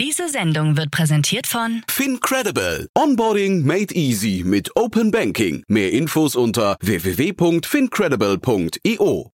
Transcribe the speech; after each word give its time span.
Diese 0.00 0.28
Sendung 0.30 0.78
wird 0.78 0.90
präsentiert 0.90 1.46
von 1.46 1.82
FinCredible. 1.86 2.88
Onboarding 2.96 3.66
made 3.66 3.94
easy 3.94 4.42
mit 4.46 4.74
Open 4.74 5.10
Banking. 5.10 5.62
Mehr 5.68 5.92
Infos 5.92 6.36
unter 6.36 6.78
www.fincredible.io. 6.80 9.30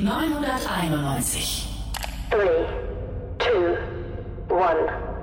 Neunhunderteinundneunzig. 0.00 1.68
Three, 2.32 2.66
two, 3.38 3.76
one. 4.54 5.13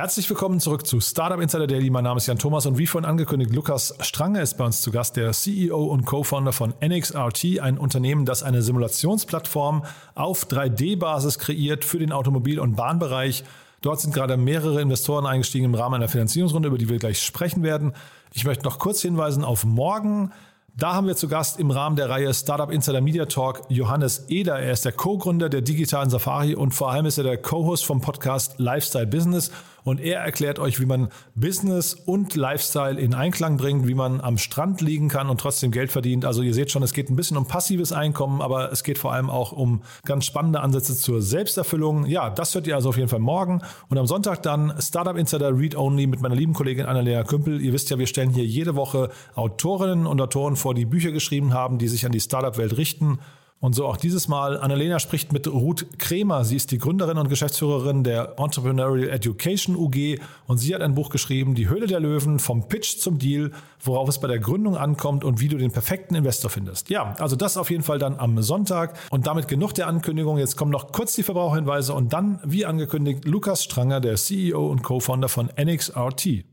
Herzlich 0.00 0.30
willkommen 0.30 0.60
zurück 0.60 0.86
zu 0.86 0.98
Startup 0.98 1.38
Insider 1.38 1.66
Daily. 1.66 1.90
Mein 1.90 2.04
Name 2.04 2.16
ist 2.16 2.26
Jan 2.26 2.38
Thomas 2.38 2.64
und 2.64 2.78
wie 2.78 2.86
vorhin 2.86 3.06
angekündigt, 3.06 3.52
Lukas 3.52 3.94
Strange 4.00 4.40
ist 4.40 4.56
bei 4.56 4.64
uns 4.64 4.80
zu 4.80 4.90
Gast, 4.90 5.14
der 5.18 5.32
CEO 5.32 5.84
und 5.84 6.06
Co-Founder 6.06 6.54
von 6.54 6.72
NXRT, 6.82 7.60
ein 7.60 7.76
Unternehmen, 7.76 8.24
das 8.24 8.42
eine 8.42 8.62
Simulationsplattform 8.62 9.84
auf 10.14 10.46
3D-Basis 10.46 11.38
kreiert 11.38 11.84
für 11.84 11.98
den 11.98 12.12
Automobil- 12.12 12.60
und 12.60 12.76
Bahnbereich. 12.76 13.44
Dort 13.82 14.00
sind 14.00 14.14
gerade 14.14 14.38
mehrere 14.38 14.80
Investoren 14.80 15.26
eingestiegen 15.26 15.66
im 15.66 15.74
Rahmen 15.74 15.96
einer 15.96 16.08
Finanzierungsrunde, 16.08 16.68
über 16.68 16.78
die 16.78 16.88
wir 16.88 16.96
gleich 16.96 17.20
sprechen 17.20 17.62
werden. 17.62 17.92
Ich 18.32 18.46
möchte 18.46 18.64
noch 18.64 18.78
kurz 18.78 19.02
hinweisen 19.02 19.44
auf 19.44 19.66
morgen. 19.66 20.32
Da 20.76 20.94
haben 20.94 21.08
wir 21.08 21.16
zu 21.16 21.28
Gast 21.28 21.60
im 21.60 21.70
Rahmen 21.70 21.96
der 21.96 22.08
Reihe 22.08 22.32
Startup 22.32 22.70
Insider 22.70 23.02
Media 23.02 23.26
Talk 23.26 23.64
Johannes 23.68 24.30
Eder. 24.30 24.60
Er 24.60 24.72
ist 24.72 24.86
der 24.86 24.92
Co-Gründer 24.92 25.50
der 25.50 25.60
digitalen 25.60 26.08
Safari 26.08 26.54
und 26.54 26.72
vor 26.72 26.90
allem 26.90 27.04
ist 27.04 27.18
er 27.18 27.24
der 27.24 27.36
Co-Host 27.36 27.84
vom 27.84 28.00
Podcast 28.00 28.54
Lifestyle 28.58 29.06
Business. 29.06 29.50
Und 29.84 30.00
er 30.00 30.20
erklärt 30.20 30.58
euch, 30.58 30.80
wie 30.80 30.86
man 30.86 31.08
Business 31.34 31.94
und 31.94 32.34
Lifestyle 32.34 32.98
in 33.00 33.14
Einklang 33.14 33.56
bringt, 33.56 33.86
wie 33.86 33.94
man 33.94 34.20
am 34.20 34.38
Strand 34.38 34.80
liegen 34.80 35.08
kann 35.08 35.28
und 35.28 35.40
trotzdem 35.40 35.70
Geld 35.70 35.90
verdient. 35.90 36.24
Also 36.24 36.42
ihr 36.42 36.54
seht 36.54 36.70
schon, 36.70 36.82
es 36.82 36.92
geht 36.92 37.10
ein 37.10 37.16
bisschen 37.16 37.36
um 37.36 37.46
passives 37.46 37.92
Einkommen, 37.92 38.42
aber 38.42 38.72
es 38.72 38.84
geht 38.84 38.98
vor 38.98 39.12
allem 39.12 39.30
auch 39.30 39.52
um 39.52 39.82
ganz 40.04 40.26
spannende 40.26 40.60
Ansätze 40.60 40.96
zur 40.96 41.22
Selbsterfüllung. 41.22 42.06
Ja, 42.06 42.30
das 42.30 42.54
hört 42.54 42.66
ihr 42.66 42.76
also 42.76 42.90
auf 42.90 42.96
jeden 42.96 43.08
Fall 43.08 43.20
morgen. 43.20 43.62
Und 43.88 43.98
am 43.98 44.06
Sonntag 44.06 44.42
dann 44.42 44.74
Startup 44.80 45.16
Insider 45.16 45.56
Read 45.56 45.76
Only 45.76 46.06
mit 46.06 46.20
meiner 46.20 46.34
lieben 46.34 46.52
Kollegin 46.52 46.86
Annalena 46.86 47.24
Kümpel. 47.24 47.60
Ihr 47.60 47.72
wisst 47.72 47.90
ja, 47.90 47.98
wir 47.98 48.06
stellen 48.06 48.30
hier 48.30 48.44
jede 48.44 48.76
Woche 48.76 49.10
Autorinnen 49.34 50.06
und 50.06 50.20
Autoren 50.20 50.56
vor, 50.56 50.74
die 50.74 50.84
Bücher 50.84 51.12
geschrieben 51.12 51.54
haben, 51.54 51.78
die 51.78 51.88
sich 51.88 52.06
an 52.06 52.12
die 52.12 52.20
Startup-Welt 52.20 52.76
richten. 52.76 53.18
Und 53.62 53.74
so 53.74 53.86
auch 53.86 53.98
dieses 53.98 54.26
Mal. 54.26 54.58
Annalena 54.58 54.98
spricht 54.98 55.34
mit 55.34 55.46
Ruth 55.46 55.86
Kremer. 55.98 56.46
Sie 56.46 56.56
ist 56.56 56.70
die 56.70 56.78
Gründerin 56.78 57.18
und 57.18 57.28
Geschäftsführerin 57.28 58.04
der 58.04 58.38
Entrepreneurial 58.38 59.10
Education 59.10 59.76
UG 59.76 60.18
und 60.46 60.56
sie 60.56 60.74
hat 60.74 60.80
ein 60.80 60.94
Buch 60.94 61.10
geschrieben, 61.10 61.54
Die 61.54 61.68
Höhle 61.68 61.86
der 61.86 62.00
Löwen, 62.00 62.38
vom 62.38 62.68
Pitch 62.68 62.96
zum 62.96 63.18
Deal, 63.18 63.52
worauf 63.84 64.08
es 64.08 64.18
bei 64.18 64.28
der 64.28 64.38
Gründung 64.38 64.78
ankommt 64.78 65.24
und 65.24 65.40
wie 65.40 65.48
du 65.48 65.58
den 65.58 65.72
perfekten 65.72 66.14
Investor 66.14 66.50
findest. 66.50 66.88
Ja, 66.88 67.14
also 67.18 67.36
das 67.36 67.58
auf 67.58 67.70
jeden 67.70 67.82
Fall 67.82 67.98
dann 67.98 68.18
am 68.18 68.40
Sonntag. 68.40 68.98
Und 69.10 69.26
damit 69.26 69.46
genug 69.46 69.74
der 69.74 69.88
Ankündigung. 69.88 70.38
Jetzt 70.38 70.56
kommen 70.56 70.70
noch 70.70 70.90
kurz 70.92 71.14
die 71.14 71.22
Verbraucherhinweise 71.22 71.92
und 71.92 72.14
dann, 72.14 72.40
wie 72.42 72.64
angekündigt, 72.64 73.26
Lukas 73.26 73.62
Stranger, 73.62 74.00
der 74.00 74.16
CEO 74.16 74.68
und 74.68 74.82
Co-Founder 74.82 75.28
von 75.28 75.50
NXRT. 75.58 76.44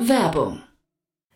Werbung. 0.00 0.65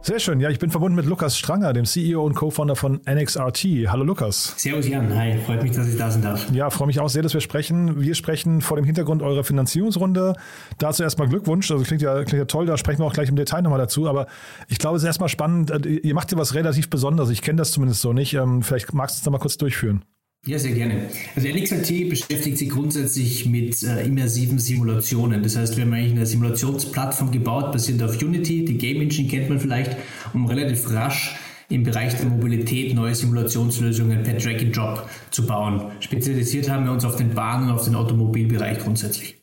Sehr 0.00 0.20
schön. 0.20 0.40
Ja, 0.40 0.48
ich 0.48 0.58
bin 0.58 0.70
verbunden 0.70 0.96
mit 0.96 1.06
Lukas 1.06 1.36
Stranger, 1.36 1.72
dem 1.72 1.84
CEO 1.84 2.24
und 2.24 2.34
Co-Founder 2.34 2.76
von 2.76 3.00
NXRT. 3.06 3.88
Hallo 3.88 4.04
Lukas. 4.04 4.54
Servus 4.56 4.88
Jan, 4.88 5.14
hi, 5.14 5.36
freut 5.44 5.62
mich, 5.62 5.72
dass 5.72 5.88
ich 5.88 5.98
da 5.98 6.10
sein 6.10 6.22
darf. 6.22 6.50
Ja, 6.52 6.70
freue 6.70 6.86
mich 6.86 7.00
auch 7.00 7.08
sehr, 7.08 7.22
dass 7.22 7.34
wir 7.34 7.40
sprechen. 7.40 8.00
Wir 8.00 8.14
sprechen 8.14 8.60
vor 8.60 8.76
dem 8.76 8.86
Hintergrund 8.86 9.22
eurer 9.22 9.44
Finanzierungsrunde. 9.44 10.34
Dazu 10.78 11.02
erstmal 11.02 11.28
Glückwunsch. 11.28 11.70
Also 11.70 11.84
klingt 11.84 12.00
ja, 12.00 12.14
klingt 12.24 12.38
ja 12.38 12.44
toll, 12.44 12.64
da 12.64 12.78
sprechen 12.78 13.00
wir 13.00 13.06
auch 13.06 13.12
gleich 13.12 13.28
im 13.28 13.36
Detail 13.36 13.62
nochmal 13.62 13.80
dazu. 13.80 14.08
Aber 14.08 14.28
ich 14.68 14.78
glaube, 14.78 14.96
es 14.96 15.02
ist 15.02 15.06
erstmal 15.08 15.28
spannend. 15.28 15.72
Ihr 15.84 16.14
macht 16.14 16.32
ja 16.32 16.38
was 16.38 16.54
relativ 16.54 16.88
Besonderes. 16.88 17.28
Ich 17.30 17.42
kenne 17.42 17.56
das 17.56 17.72
zumindest 17.72 18.00
so 18.00 18.12
nicht. 18.12 18.34
Ähm, 18.34 18.62
vielleicht 18.62 18.94
magst 18.94 19.16
du 19.16 19.18
es 19.18 19.24
da 19.24 19.30
mal 19.30 19.38
kurz 19.38 19.58
durchführen. 19.58 20.04
Ja, 20.48 20.58
sehr 20.58 20.72
gerne. 20.72 21.10
Also 21.36 21.46
NXRT 21.46 22.08
beschäftigt 22.08 22.56
sich 22.56 22.70
grundsätzlich 22.70 23.44
mit 23.44 23.82
äh, 23.82 24.06
immersiven 24.06 24.58
Simulationen. 24.58 25.42
Das 25.42 25.56
heißt, 25.56 25.76
wir 25.76 25.84
haben 25.84 25.92
eigentlich 25.92 26.12
eine 26.12 26.24
Simulationsplattform 26.24 27.30
gebaut, 27.30 27.70
basierend 27.70 28.02
auf 28.02 28.22
Unity. 28.22 28.64
Die 28.64 28.78
Game 28.78 29.02
Engine 29.02 29.28
kennt 29.28 29.50
man 29.50 29.60
vielleicht, 29.60 29.94
um 30.32 30.46
relativ 30.46 30.90
rasch 30.90 31.36
im 31.68 31.82
Bereich 31.82 32.16
der 32.16 32.30
Mobilität 32.30 32.94
neue 32.94 33.14
Simulationslösungen 33.14 34.22
per 34.22 34.38
Drag 34.38 34.58
and 34.62 34.74
Drop 34.74 35.10
zu 35.30 35.44
bauen. 35.44 35.92
Spezialisiert 36.00 36.70
haben 36.70 36.86
wir 36.86 36.92
uns 36.92 37.04
auf 37.04 37.16
den 37.16 37.34
Bahn- 37.34 37.64
und 37.64 37.70
auf 37.70 37.84
den 37.84 37.94
Automobilbereich 37.94 38.78
grundsätzlich. 38.78 39.42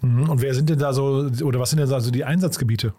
Mhm. 0.00 0.30
Und 0.30 0.40
wer 0.40 0.54
sind 0.54 0.70
denn 0.70 0.78
da 0.78 0.94
so, 0.94 1.30
oder 1.44 1.60
was 1.60 1.68
sind 1.68 1.78
denn 1.80 1.90
da 1.90 2.00
so 2.00 2.10
die 2.10 2.24
Einsatzgebiete? 2.24 2.94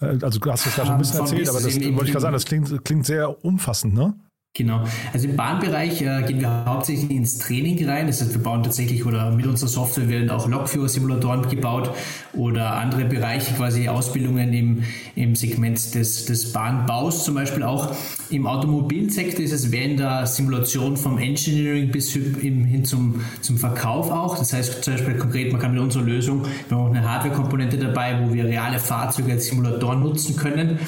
Äh, 0.00 0.16
Also 0.22 0.38
du 0.38 0.50
hast 0.50 0.64
es 0.64 0.74
gerade 0.76 0.86
schon 0.86 0.94
ein 0.94 0.98
bisschen 0.98 1.20
erzählt, 1.20 1.48
aber 1.50 1.60
das 1.60 1.74
wollte 1.74 2.04
ich 2.06 2.12
gerade 2.12 2.20
sagen, 2.20 2.32
das 2.32 2.46
klingt, 2.46 2.84
klingt 2.86 3.04
sehr 3.04 3.44
umfassend, 3.44 3.92
ne? 3.92 4.14
Genau. 4.56 4.84
Also 5.12 5.28
im 5.28 5.36
Bahnbereich 5.36 6.00
äh, 6.00 6.22
gehen 6.26 6.40
wir 6.40 6.64
hauptsächlich 6.64 7.10
ins 7.10 7.38
Training 7.38 7.86
rein. 7.86 8.06
Das 8.06 8.22
heißt, 8.22 8.32
wir 8.32 8.42
bauen 8.42 8.62
tatsächlich 8.62 9.04
oder 9.04 9.30
mit 9.30 9.46
unserer 9.46 9.68
Software 9.68 10.08
werden 10.08 10.30
auch 10.30 10.48
Lokführersimulatoren 10.48 11.48
gebaut 11.50 11.90
oder 12.32 12.74
andere 12.76 13.04
Bereiche, 13.04 13.54
quasi 13.54 13.88
Ausbildungen 13.88 14.54
im, 14.54 14.82
im 15.14 15.36
Segment 15.36 15.94
des, 15.94 16.24
des 16.24 16.52
Bahnbaus 16.52 17.24
zum 17.24 17.34
Beispiel 17.34 17.64
auch. 17.64 17.94
Im 18.30 18.46
Automobilsektor 18.46 19.44
ist 19.44 19.52
es 19.52 19.70
während 19.70 20.00
der 20.00 20.26
Simulation 20.26 20.96
vom 20.96 21.18
Engineering 21.18 21.90
bis 21.90 22.12
hin, 22.12 22.84
zum, 22.84 23.20
zum 23.42 23.58
Verkauf 23.58 24.10
auch. 24.10 24.38
Das 24.38 24.54
heißt 24.54 24.82
zum 24.84 24.94
Beispiel 24.94 25.14
konkret, 25.18 25.52
man 25.52 25.60
kann 25.60 25.72
mit 25.72 25.82
unserer 25.82 26.02
Lösung, 26.02 26.44
wir 26.68 26.76
haben 26.76 26.86
auch 26.86 26.90
eine 26.90 27.08
Hardware-Komponente 27.08 27.76
dabei, 27.76 28.18
wo 28.22 28.32
wir 28.32 28.46
reale 28.46 28.78
Fahrzeuge 28.78 29.32
als 29.32 29.46
Simulatoren 29.46 30.00
nutzen 30.00 30.34
können, 30.34 30.78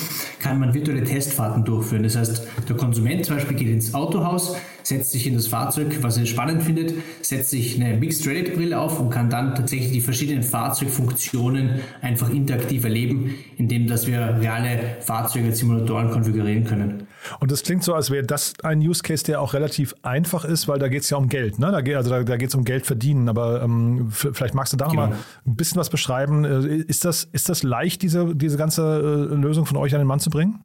kann 0.41 0.59
man 0.59 0.73
virtuelle 0.73 1.05
Testfahrten 1.05 1.65
durchführen. 1.65 2.03
Das 2.03 2.17
heißt, 2.17 2.43
der 2.69 2.77
Konsument 2.77 3.27
zum 3.27 3.37
Beispiel 3.37 3.58
geht 3.59 3.69
ins 3.69 3.95
Autohaus, 3.95 4.57
setzt 4.83 5.13
sich 5.13 5.27
in 5.27 5.35
das 5.35 5.49
Fahrzeug, 5.49 5.99
was 6.03 6.17
er 6.17 6.27
spannend 6.27 6.63
findet, 6.63 6.95
setzt 7.21 7.51
sich 7.51 7.81
eine 7.81 7.97
Mixed 7.97 8.27
Reality 8.27 8.53
Brille 8.53 8.79
auf 8.79 8.99
und 8.99 9.11
kann 9.11 9.29
dann 9.29 9.55
tatsächlich 9.55 9.93
die 9.93 10.01
verschiedenen 10.01 10.43
Fahrzeugfunktionen 10.43 11.81
einfach 12.01 12.31
interaktiv 12.31 12.85
erleben, 12.85 13.35
indem 13.57 13.87
dass 13.87 14.07
wir 14.07 14.39
reale 14.41 14.97
Fahrzeuge 15.01 15.55
Simulatoren 15.55 16.11
konfigurieren 16.11 16.65
können. 16.65 17.07
Und 17.41 17.53
es 17.53 17.63
klingt 17.63 17.83
so, 17.83 17.95
als 17.95 18.11
wäre 18.11 18.25
das 18.25 18.55
ein 18.63 18.79
Use 18.81 19.03
Case, 19.03 19.25
der 19.25 19.41
auch 19.41 19.55
relativ 19.55 19.95
einfach 20.03 20.45
ist, 20.45 20.69
weil 20.69 20.79
da 20.79 20.89
geht 20.89 21.03
es 21.03 21.11
ja 21.11 21.17
um 21.17 21.29
Geld. 21.29 21.59
Ne? 21.59 21.71
Da 21.71 21.81
geht, 21.81 21.97
also 21.97 22.11
da, 22.11 22.23
da 22.23 22.37
geht 22.37 22.49
es 22.49 22.55
um 22.55 22.65
Geld 22.65 22.87
verdienen. 22.87 23.29
Aber 23.29 23.63
ähm, 23.63 24.09
vielleicht 24.11 24.55
magst 24.55 24.73
du 24.73 24.77
da 24.77 24.89
genau. 24.89 25.09
mal 25.09 25.17
ein 25.47 25.57
bisschen 25.57 25.79
was 25.79 25.91
beschreiben. 25.91 26.45
Ist 26.45 27.05
das, 27.05 27.25
ist 27.25 27.49
das 27.49 27.63
leicht, 27.63 28.03
diese, 28.03 28.35
diese 28.35 28.57
ganze 28.57 29.29
äh, 29.31 29.35
Lösung 29.35 29.67
von 29.67 29.77
euch 29.77 29.95
an 29.95 30.01
den 30.01 30.07
Mann 30.07 30.21
zu 30.21 30.31
bringen? 30.31 30.65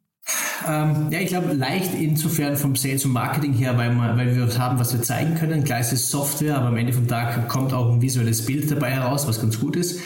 Ähm, 0.66 1.08
ja, 1.10 1.20
ich 1.20 1.28
glaube, 1.28 1.52
leicht 1.52 1.94
insofern 1.94 2.56
vom 2.56 2.74
Sales 2.76 3.04
und 3.04 3.12
Marketing 3.12 3.52
her, 3.52 3.76
weil, 3.76 3.92
wir, 3.92 4.16
weil 4.16 4.34
wir 4.34 4.58
haben, 4.58 4.78
was 4.78 4.94
wir 4.94 5.02
zeigen 5.02 5.34
können. 5.34 5.64
Klar 5.64 5.80
ist 5.80 5.92
es 5.92 6.10
Software, 6.10 6.56
aber 6.56 6.68
am 6.68 6.76
Ende 6.76 6.92
vom 6.92 7.06
Tag 7.06 7.48
kommt 7.48 7.72
auch 7.74 7.92
ein 7.92 8.00
visuelles 8.00 8.46
Bild 8.46 8.70
dabei 8.70 8.90
heraus, 8.90 9.28
was 9.28 9.40
ganz 9.40 9.60
gut 9.60 9.76
ist. 9.76 10.00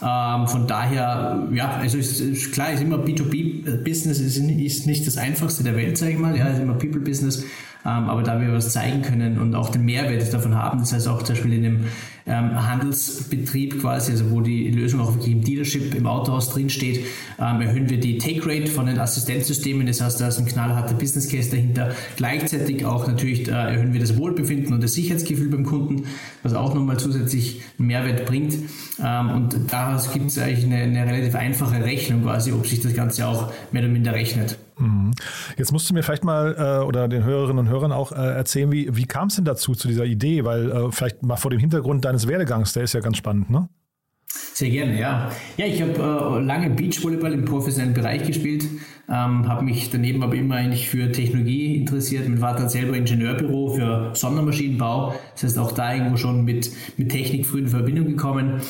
Ähm, 0.00 0.46
von 0.46 0.66
daher, 0.66 1.48
ja, 1.52 1.72
also 1.72 1.98
ist, 1.98 2.20
ist 2.20 2.52
klar, 2.52 2.72
ist 2.72 2.80
immer 2.80 2.98
B2B-Business, 2.98 4.20
ist, 4.20 4.38
ist 4.38 4.86
nicht 4.86 5.06
das 5.06 5.18
einfachste 5.18 5.64
der 5.64 5.76
Welt, 5.76 5.98
sage 5.98 6.12
ich 6.12 6.18
mal, 6.18 6.36
ja, 6.36 6.46
ist 6.46 6.60
immer 6.60 6.74
People-Business. 6.74 7.44
Ähm, 7.84 8.08
aber 8.08 8.22
da 8.22 8.40
wir 8.40 8.52
was 8.52 8.72
zeigen 8.72 9.02
können 9.02 9.38
und 9.38 9.54
auch 9.54 9.70
den 9.70 9.84
Mehrwert 9.84 10.32
davon 10.32 10.54
haben, 10.54 10.78
das 10.80 10.92
heißt 10.92 11.08
auch 11.08 11.22
zum 11.22 11.34
Beispiel 11.34 11.54
in 11.54 11.62
dem 11.62 11.84
ähm, 12.28 12.68
Handelsbetrieb 12.68 13.80
quasi, 13.80 14.12
also 14.12 14.30
wo 14.30 14.40
die 14.40 14.70
Lösung 14.70 15.00
auch 15.00 15.14
wirklich 15.14 15.34
im 15.34 15.42
Dealership, 15.42 15.94
im 15.94 16.06
Autohaus 16.06 16.50
drin 16.50 16.70
steht, 16.70 17.06
ähm, 17.38 17.60
erhöhen 17.60 17.88
wir 17.88 17.98
die 17.98 18.18
Take 18.18 18.46
Rate 18.46 18.66
von 18.68 18.86
den 18.86 18.98
Assistenzsystemen. 18.98 19.86
Das 19.86 20.00
heißt, 20.00 20.20
da 20.20 20.28
ist 20.28 20.38
ein 20.38 20.46
knallharter 20.46 20.94
Business 20.94 21.28
Case 21.28 21.50
dahinter. 21.50 21.94
Gleichzeitig 22.16 22.84
auch 22.84 23.06
natürlich 23.06 23.48
äh, 23.48 23.52
erhöhen 23.52 23.92
wir 23.92 24.00
das 24.00 24.16
Wohlbefinden 24.16 24.74
und 24.74 24.82
das 24.82 24.92
Sicherheitsgefühl 24.92 25.48
beim 25.48 25.64
Kunden, 25.64 26.04
was 26.42 26.54
auch 26.54 26.74
nochmal 26.74 26.98
zusätzlich 26.98 27.62
einen 27.78 27.88
Mehrwert 27.88 28.26
bringt. 28.26 28.54
Ähm, 29.02 29.30
und 29.30 29.72
daraus 29.72 30.12
gibt 30.12 30.26
es 30.26 30.38
eigentlich 30.38 30.64
eine, 30.64 30.76
eine 30.76 31.06
relativ 31.06 31.34
einfache 31.34 31.82
Rechnung 31.82 32.22
quasi, 32.22 32.52
ob 32.52 32.66
sich 32.66 32.80
das 32.80 32.94
Ganze 32.94 33.26
auch 33.26 33.52
mehr 33.72 33.82
oder 33.82 33.90
minder 33.90 34.12
rechnet. 34.12 34.58
Jetzt 35.56 35.72
musst 35.72 35.88
du 35.90 35.94
mir 35.94 36.02
vielleicht 36.02 36.24
mal 36.24 36.54
äh, 36.58 36.84
oder 36.84 37.08
den 37.08 37.24
Hörerinnen 37.24 37.58
und 37.58 37.68
Hörern 37.68 37.92
auch 37.92 38.12
äh, 38.12 38.16
erzählen, 38.16 38.70
wie, 38.72 38.94
wie 38.96 39.06
kam 39.06 39.28
es 39.28 39.36
denn 39.36 39.44
dazu, 39.44 39.74
zu 39.74 39.88
dieser 39.88 40.04
Idee? 40.04 40.44
Weil 40.44 40.70
äh, 40.70 40.92
vielleicht 40.92 41.22
mal 41.22 41.36
vor 41.36 41.50
dem 41.50 41.60
Hintergrund 41.60 42.04
deines 42.04 42.26
Werdegangs, 42.28 42.72
der 42.72 42.84
ist 42.84 42.92
ja 42.94 43.00
ganz 43.00 43.16
spannend, 43.16 43.50
ne? 43.50 43.68
Sehr 44.30 44.70
gerne, 44.70 44.98
ja. 44.98 45.30
Ja, 45.56 45.66
ich 45.66 45.80
habe 45.80 45.92
äh, 45.92 46.44
lange 46.44 46.70
Beachvolleyball 46.70 47.32
im 47.32 47.44
professionellen 47.44 47.94
Bereich 47.94 48.24
gespielt, 48.26 48.64
ähm, 49.08 49.48
habe 49.48 49.64
mich 49.64 49.88
daneben 49.88 50.22
aber 50.22 50.34
immer 50.34 50.56
eigentlich 50.56 50.88
für 50.88 51.10
Technologie 51.10 51.76
interessiert. 51.76 52.28
Mein 52.28 52.38
Vater 52.38 52.64
hat 52.64 52.70
selber 52.70 52.96
Ingenieurbüro 52.96 53.70
für 53.70 54.10
Sondermaschinenbau, 54.14 55.14
das 55.32 55.44
heißt 55.44 55.58
auch 55.58 55.72
da 55.72 55.94
irgendwo 55.94 56.16
schon 56.16 56.44
mit, 56.44 56.70
mit 56.98 57.10
Technik 57.10 57.46
früh 57.46 57.60
in 57.60 57.68
Verbindung 57.68 58.06
gekommen. 58.06 58.60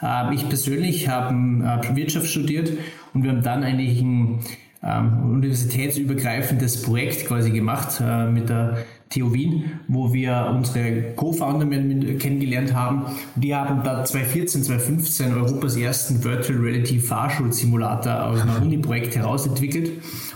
Äh, 0.00 0.34
ich 0.34 0.48
persönlich 0.48 1.08
habe 1.08 1.34
äh, 1.34 1.96
Wirtschaft 1.96 2.26
studiert 2.26 2.72
und 3.12 3.22
wir 3.22 3.30
haben 3.30 3.42
dann 3.42 3.62
eigentlich 3.62 4.00
ein 4.00 4.40
ähm, 4.82 5.34
universitätsübergreifendes 5.34 6.82
Projekt 6.82 7.26
quasi 7.26 7.50
gemacht 7.50 8.00
äh, 8.00 8.26
mit 8.26 8.48
der 8.48 8.84
TU 9.12 9.32
Wien, 9.32 9.64
wo 9.88 10.12
wir 10.12 10.50
unsere 10.54 11.12
Co-Founder 11.14 11.66
kennengelernt 12.18 12.74
haben. 12.74 13.04
Die 13.36 13.54
haben 13.54 13.82
da 13.84 14.04
2014, 14.04 14.64
2015 14.64 15.34
Europas 15.34 15.76
ersten 15.76 16.24
Virtual 16.24 16.58
Reality 16.58 16.98
Fahrschulsimulator 16.98 18.24
aus 18.24 18.40
einem 18.40 18.56
Uni-Projekt 18.62 19.16
herausentwickelt. 19.16 19.90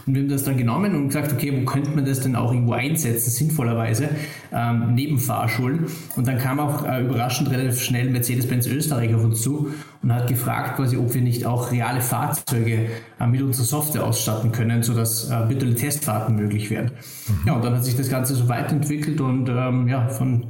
Und 0.07 0.15
wir 0.15 0.23
haben 0.23 0.29
das 0.29 0.45
dann 0.45 0.57
genommen 0.57 0.95
und 0.95 1.09
gesagt, 1.09 1.33
okay, 1.33 1.53
wo 1.59 1.65
könnte 1.65 1.91
man 1.91 2.05
das 2.05 2.21
denn 2.21 2.37
auch 2.37 2.53
irgendwo 2.53 2.75
einsetzen, 2.75 3.31
sinnvollerweise, 3.31 4.11
ähm, 4.53 4.95
neben 4.95 5.19
Fahrschulen. 5.19 5.87
Und 6.17 6.29
dann 6.29 6.39
kam 6.39 6.61
auch 6.61 6.87
äh, 6.87 7.03
überraschend 7.03 7.51
relativ 7.51 7.81
schnell 7.81 8.11
Mercedes-Benz 8.11 8.67
Österreich 8.67 9.15
auf 9.15 9.25
uns 9.25 9.41
zu 9.41 9.71
und 10.06 10.14
hat 10.14 10.29
gefragt, 10.29 10.76
quasi, 10.76 10.97
ob 10.97 11.12
wir 11.14 11.20
nicht 11.20 11.44
auch 11.47 11.73
reale 11.73 12.00
Fahrzeuge 12.00 12.91
äh, 13.19 13.26
mit 13.26 13.43
unserer 13.43 13.64
Software 13.64 14.05
ausstatten 14.05 14.53
können, 14.53 14.85
sodass 14.85 15.29
äh, 15.29 15.49
virtuelle 15.49 15.75
Testfahrten 15.75 16.37
möglich 16.37 16.70
werden. 16.70 16.93
Mhm. 17.26 17.41
Ja, 17.44 17.55
und 17.55 17.64
dann 17.64 17.75
hat 17.75 17.85
sich 17.85 17.97
das 17.97 18.08
Ganze 18.08 18.37
so 18.37 18.49
weiterentwickelt 18.49 19.20
und 19.20 19.49
ähm, 19.49 19.88
ja, 19.88 20.06
von 20.06 20.47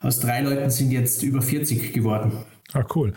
aus 0.00 0.20
drei 0.20 0.42
Leuten 0.42 0.70
sind 0.70 0.92
jetzt 0.92 1.24
über 1.24 1.42
40 1.42 1.92
geworden. 1.92 2.30
Ah, 2.72 2.84
cool. 2.94 3.12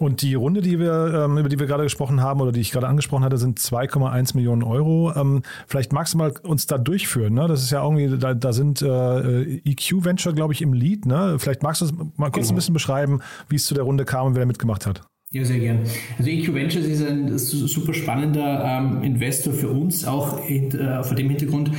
Und 0.00 0.22
die 0.22 0.34
Runde, 0.34 0.60
die 0.60 0.80
wir, 0.80 1.26
ähm, 1.26 1.38
über 1.38 1.48
die 1.48 1.60
wir 1.60 1.66
gerade 1.66 1.84
gesprochen 1.84 2.20
haben 2.20 2.40
oder 2.40 2.50
die 2.50 2.60
ich 2.60 2.72
gerade 2.72 2.88
angesprochen 2.88 3.22
hatte, 3.22 3.38
sind 3.38 3.60
2,1 3.60 4.34
Millionen 4.34 4.64
Euro. 4.64 5.12
Ähm, 5.14 5.42
vielleicht 5.68 5.92
magst 5.92 6.14
du 6.14 6.18
mal 6.18 6.32
uns 6.42 6.66
da 6.66 6.78
durchführen. 6.78 7.34
Ne? 7.34 7.46
Das 7.46 7.62
ist 7.62 7.70
ja 7.70 7.84
irgendwie, 7.84 8.18
da, 8.18 8.34
da 8.34 8.52
sind 8.52 8.82
äh, 8.82 9.58
EQ 9.58 10.04
Venture, 10.04 10.34
glaube 10.34 10.52
ich, 10.52 10.62
im 10.62 10.72
Lead. 10.72 11.06
Ne? 11.06 11.36
Vielleicht 11.38 11.62
magst 11.62 11.80
du 11.80 11.84
es 11.84 11.92
mal 11.92 12.30
kurz 12.32 12.46
genau. 12.46 12.48
ein 12.50 12.56
bisschen 12.56 12.74
beschreiben, 12.74 13.20
wie 13.48 13.56
es 13.56 13.66
zu 13.66 13.74
der 13.74 13.84
Runde 13.84 14.04
kam 14.04 14.26
und 14.26 14.34
wer 14.34 14.44
mitgemacht 14.44 14.84
hat. 14.84 15.02
Ja, 15.30 15.44
sehr 15.44 15.58
gern. 15.58 15.80
Also 16.16 16.30
EQ 16.30 16.54
Ventures 16.54 16.86
ist 16.86 17.06
ein 17.06 17.36
super 17.36 17.92
spannender 17.92 18.64
ähm, 18.64 19.02
Investor 19.02 19.52
für 19.52 19.68
uns, 19.68 20.06
auch 20.06 20.48
in, 20.48 20.70
äh, 20.70 21.04
vor 21.04 21.16
dem 21.16 21.28
Hintergrund, 21.28 21.70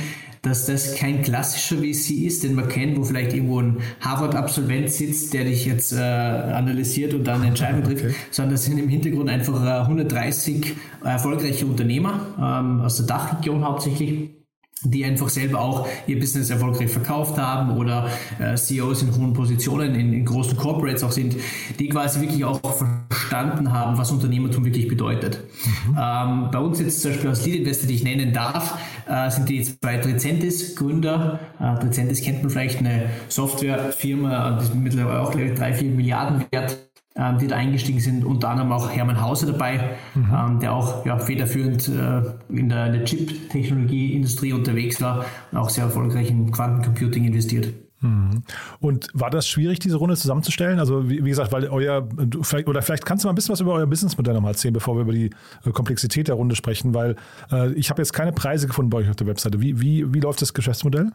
dass 0.42 0.66
das 0.66 0.94
kein 0.94 1.22
klassischer 1.22 1.78
VC 1.78 2.26
ist, 2.26 2.44
den 2.44 2.54
man 2.54 2.68
kennt, 2.68 2.96
wo 2.96 3.02
vielleicht 3.02 3.32
irgendwo 3.34 3.60
ein 3.60 3.78
Harvard-Absolvent 4.00 4.90
sitzt, 4.90 5.34
der 5.34 5.44
dich 5.44 5.66
jetzt 5.66 5.92
äh, 5.92 5.96
analysiert 5.96 7.12
und 7.12 7.24
dann 7.24 7.40
eine 7.40 7.48
Entscheidung 7.48 7.82
trifft, 7.82 8.04
okay. 8.04 8.14
sondern 8.30 8.54
das 8.54 8.64
sind 8.64 8.78
im 8.78 8.88
Hintergrund 8.88 9.28
einfach 9.28 9.62
äh, 9.64 9.80
130 9.80 10.74
erfolgreiche 11.04 11.66
Unternehmer 11.66 12.26
ähm, 12.38 12.80
aus 12.80 12.98
der 12.98 13.06
Dachregion 13.06 13.64
hauptsächlich 13.64 14.39
die 14.82 15.04
einfach 15.04 15.28
selber 15.28 15.60
auch 15.60 15.86
ihr 16.06 16.18
Business 16.18 16.50
erfolgreich 16.50 16.90
verkauft 16.90 17.38
haben 17.38 17.76
oder 17.76 18.08
äh, 18.38 18.54
CEOs 18.54 19.02
in 19.02 19.14
hohen 19.14 19.32
Positionen 19.32 19.94
in, 19.94 20.12
in, 20.12 20.24
großen 20.24 20.56
Corporates 20.56 21.04
auch 21.04 21.12
sind, 21.12 21.36
die 21.78 21.88
quasi 21.88 22.20
wirklich 22.20 22.44
auch 22.44 22.60
verstanden 22.60 23.72
haben, 23.72 23.98
was 23.98 24.10
Unternehmertum 24.10 24.64
wirklich 24.64 24.88
bedeutet. 24.88 25.44
Mhm. 25.64 25.98
Ähm, 26.00 26.48
bei 26.50 26.58
uns 26.58 26.80
jetzt 26.80 27.02
zum 27.02 27.10
Beispiel 27.10 27.30
als 27.30 27.44
Lead 27.44 27.56
Investor, 27.56 27.88
die 27.88 27.94
ich 27.94 28.04
nennen 28.04 28.32
darf, 28.32 28.78
äh, 29.06 29.30
sind 29.30 29.48
die 29.48 29.62
zwei 29.62 29.98
Tricentis 29.98 30.74
Gründer. 30.76 31.40
Äh, 31.58 31.78
Tricentis 31.80 32.22
kennt 32.22 32.42
man 32.42 32.50
vielleicht, 32.50 32.78
eine 32.78 33.10
Softwarefirma, 33.28 34.58
die 34.58 34.64
ist 34.64 34.74
mittlerweile 34.74 35.20
auch, 35.20 35.30
glaube 35.30 35.48
ich, 35.48 35.58
drei, 35.58 35.74
vier 35.74 35.90
Milliarden 35.90 36.44
wert 36.50 36.89
ähm, 37.20 37.38
die 37.38 37.46
da 37.46 37.56
eingestiegen 37.56 38.00
sind, 38.00 38.24
unter 38.24 38.48
anderem 38.48 38.72
auch 38.72 38.90
Hermann 38.90 39.20
Hauser 39.20 39.46
dabei, 39.46 39.96
mhm. 40.14 40.34
ähm, 40.34 40.60
der 40.60 40.72
auch 40.72 41.04
ja, 41.04 41.18
federführend 41.18 41.88
äh, 41.88 42.22
in 42.48 42.70
der, 42.70 42.90
der 42.90 43.04
Chip-Technologie-Industrie 43.04 44.54
unterwegs 44.54 45.00
war 45.02 45.26
und 45.52 45.58
auch 45.58 45.68
sehr 45.68 45.84
erfolgreich 45.84 46.30
in 46.30 46.50
Quantencomputing 46.50 47.24
investiert. 47.24 47.74
Mhm. 48.00 48.42
Und 48.80 49.08
war 49.12 49.28
das 49.28 49.46
schwierig, 49.46 49.78
diese 49.78 49.96
Runde 49.96 50.16
zusammenzustellen? 50.16 50.78
Also 50.78 51.10
wie, 51.10 51.22
wie, 51.22 51.28
gesagt, 51.28 51.52
weil 51.52 51.68
euer, 51.68 52.08
vielleicht, 52.40 52.66
oder 52.66 52.80
vielleicht 52.80 53.04
kannst 53.04 53.24
du 53.24 53.28
mal 53.28 53.32
ein 53.32 53.34
bisschen 53.34 53.52
was 53.52 53.60
über 53.60 53.74
euer 53.74 53.86
Businessmodell 53.86 54.32
nochmal 54.32 54.52
erzählen, 54.52 54.72
bevor 54.72 54.96
wir 54.96 55.02
über 55.02 55.12
die 55.12 55.30
äh, 55.66 55.70
Komplexität 55.70 56.28
der 56.28 56.36
Runde 56.36 56.56
sprechen, 56.56 56.94
weil 56.94 57.16
äh, 57.52 57.72
ich 57.74 57.90
habe 57.90 58.00
jetzt 58.00 58.14
keine 58.14 58.32
Preise 58.32 58.66
gefunden 58.66 58.88
bei 58.90 58.98
euch 58.98 59.10
auf 59.10 59.16
der 59.16 59.26
Webseite. 59.26 59.60
Wie, 59.60 59.80
wie, 59.80 60.14
wie 60.14 60.20
läuft 60.20 60.40
das 60.40 60.54
Geschäftsmodell? 60.54 61.10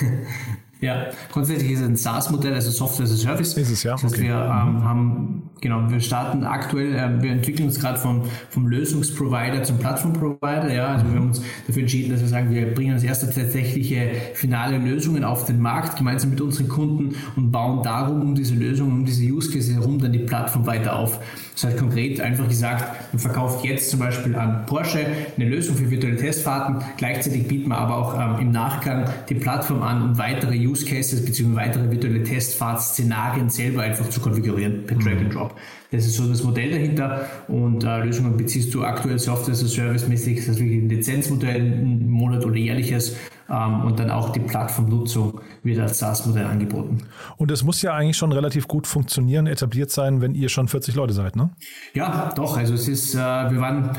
Ja, 0.80 1.06
grundsätzlich 1.32 1.72
ist 1.72 1.80
es 1.80 1.86
ein 1.86 1.96
SaaS-Modell, 1.96 2.52
also 2.52 2.70
Software 2.70 3.04
as 3.04 3.12
a 3.12 3.16
Service. 3.16 3.56
Ist 3.56 3.70
es, 3.70 3.82
ja. 3.82 3.92
Das 3.92 4.04
heißt, 4.04 4.14
okay. 4.14 4.24
wir 4.24 4.34
ähm, 4.34 4.84
haben, 4.84 5.50
genau, 5.62 5.90
wir 5.90 6.00
starten 6.00 6.44
aktuell, 6.44 6.94
äh, 6.94 7.22
wir 7.22 7.30
entwickeln 7.30 7.66
uns 7.66 7.80
gerade 7.80 7.98
von, 7.98 8.24
vom 8.50 8.66
Lösungsprovider 8.66 9.62
zum 9.62 9.78
Plattformprovider. 9.78 10.72
Ja, 10.72 10.88
also 10.88 11.06
wir 11.06 11.18
haben 11.18 11.28
uns 11.28 11.40
dafür 11.66 11.82
entschieden, 11.82 12.10
dass 12.12 12.20
wir 12.20 12.28
sagen, 12.28 12.50
wir 12.50 12.74
bringen 12.74 12.92
als 12.92 13.04
erste 13.04 13.26
tatsächliche 13.30 14.10
finale 14.34 14.76
Lösungen 14.76 15.24
auf 15.24 15.46
den 15.46 15.60
Markt, 15.60 15.96
gemeinsam 15.96 16.30
mit 16.30 16.42
unseren 16.42 16.68
Kunden 16.68 17.16
und 17.36 17.50
bauen 17.50 17.82
darum, 17.82 18.20
um 18.20 18.34
diese 18.34 18.54
Lösungen, 18.54 18.92
um 18.92 19.04
diese 19.06 19.24
Use 19.24 19.50
Case 19.50 19.72
herum, 19.72 19.98
dann 19.98 20.12
die 20.12 20.18
Plattform 20.18 20.66
weiter 20.66 20.96
auf. 20.96 21.20
Das 21.54 21.64
heißt 21.64 21.78
konkret 21.78 22.20
einfach 22.20 22.46
gesagt, 22.48 23.12
man 23.12 23.18
verkauft 23.18 23.64
jetzt 23.64 23.88
zum 23.90 24.00
Beispiel 24.00 24.36
an 24.36 24.66
Porsche 24.66 25.06
eine 25.36 25.48
Lösung 25.48 25.74
für 25.74 25.90
virtuelle 25.90 26.18
Testfahrten, 26.18 26.84
gleichzeitig 26.98 27.48
bieten 27.48 27.70
wir 27.70 27.78
aber 27.78 27.96
auch 27.96 28.14
ähm, 28.14 28.42
im 28.42 28.50
Nachgang 28.50 29.06
die 29.30 29.36
Plattform 29.36 29.82
an, 29.82 30.02
um 30.02 30.18
weitere 30.18 30.65
Use 30.66 30.84
Cases 30.84 31.24
bzw. 31.24 31.54
weitere 31.54 31.90
virtuelle 31.90 32.22
Testfahrtszenarien 32.22 33.48
selber 33.50 33.82
einfach 33.82 34.08
zu 34.10 34.20
konfigurieren 34.20 34.84
per 34.86 34.96
Drag 34.98 35.18
and 35.18 35.34
Drop. 35.34 35.56
Das 35.90 36.04
ist 36.04 36.16
so 36.16 36.28
das 36.28 36.42
Modell 36.42 36.70
dahinter 36.70 37.26
und 37.48 37.84
äh, 37.84 38.04
Lösungen 38.04 38.36
beziehst 38.36 38.74
du 38.74 38.82
aktuell 38.84 39.18
Software 39.18 39.52
as 39.54 39.62
a 39.62 39.68
Service 39.68 40.08
mäßig, 40.08 40.38
das 40.38 40.48
ist 40.48 40.60
wirklich 40.60 40.82
ein 40.82 40.88
Lizenzmodell, 40.88 41.60
ein 41.60 42.08
Monat 42.08 42.44
oder 42.44 42.56
jährliches 42.56 43.16
ähm, 43.48 43.82
und 43.82 43.98
dann 43.98 44.10
auch 44.10 44.30
die 44.30 44.40
Plattformnutzung 44.40 45.40
wird 45.62 45.78
als 45.78 45.98
SaaS-Modell 45.98 46.46
angeboten. 46.46 46.98
Und 47.36 47.50
es 47.50 47.62
muss 47.62 47.82
ja 47.82 47.94
eigentlich 47.94 48.16
schon 48.16 48.32
relativ 48.32 48.66
gut 48.66 48.86
funktionieren, 48.86 49.46
etabliert 49.46 49.90
sein, 49.90 50.20
wenn 50.20 50.34
ihr 50.34 50.48
schon 50.48 50.68
40 50.68 50.94
Leute 50.94 51.14
seid, 51.14 51.36
ne? 51.36 51.50
Ja, 51.94 52.32
doch. 52.34 52.56
Also 52.56 52.74
es 52.74 52.88
ist, 52.88 53.14
äh, 53.14 53.18
wir 53.18 53.60
waren 53.60 53.90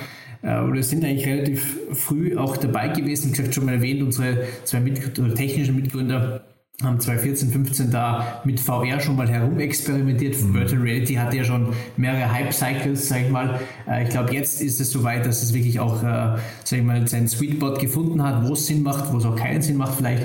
äh, 0.42 0.60
oder 0.60 0.84
sind 0.84 1.04
eigentlich 1.04 1.28
relativ 1.28 1.78
früh 1.94 2.38
auch 2.38 2.58
dabei 2.58 2.90
gewesen. 2.90 3.30
Wie 3.30 3.38
gesagt, 3.38 3.56
schon 3.56 3.66
mal 3.66 3.76
erwähnt, 3.76 4.02
unsere 4.02 4.44
zwei 4.64 4.80
Mit 4.80 5.16
technischen 5.36 5.76
Mitgründer 5.76 6.42
haben 6.84 7.00
2014, 7.00 7.50
15 7.50 7.90
da 7.90 8.42
mit 8.44 8.60
VR 8.60 9.00
schon 9.00 9.16
mal 9.16 9.28
herumexperimentiert. 9.28 10.40
Mhm. 10.40 10.54
Virtual 10.54 10.82
Reality 10.84 11.16
hatte 11.16 11.38
ja 11.38 11.44
schon 11.44 11.74
mehrere 11.96 12.32
Hype-Cycles, 12.32 13.10
sag 13.10 13.22
ich 13.22 13.32
mal. 13.32 13.60
Äh, 13.88 14.04
ich 14.04 14.10
glaube, 14.10 14.32
jetzt 14.36 14.62
ist 14.62 14.80
es 14.80 14.92
soweit, 14.92 15.26
dass 15.26 15.42
es 15.42 15.56
wirklich 15.56 15.80
auch, 15.80 16.04
äh, 16.04 16.38
sag 16.64 16.80
ich 16.80 16.84
mal, 16.84 17.08
seinen 17.08 17.28
Sweet 17.28 17.56
Spot 17.56 17.74
gefunden 17.74 18.22
hat, 18.22 18.48
wo 18.48 18.54
es 18.54 18.68
Sinn 18.68 18.84
macht, 18.84 19.12
wo 19.12 19.18
es 19.18 19.26
auch 19.26 19.36
keinen 19.36 19.64
Sinn 19.64 19.78
macht 19.78 19.96
vielleicht. 19.96 20.22